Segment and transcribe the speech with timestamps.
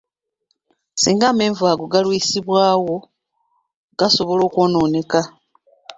[1.01, 2.95] Singa amenvu ago galwisibwawo,
[3.99, 5.21] gasobola okwonooneka.